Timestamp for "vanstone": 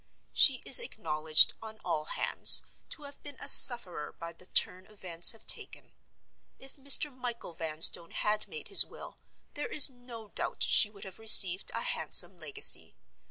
7.53-8.09